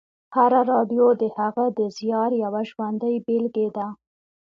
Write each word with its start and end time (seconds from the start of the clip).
هره 0.35 0.61
راډیو 0.71 1.07
د 1.21 1.23
هغه 1.37 1.65
د 1.77 1.79
زیار 1.97 2.31
یوه 2.43 2.61
ژوندۍ 2.69 3.15
بېلګې 3.25 3.67
ده 3.75 3.87